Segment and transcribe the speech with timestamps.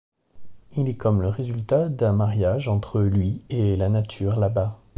[0.77, 4.79] Il est comme le résultat d’un mariage entre lui et la nature là-bas.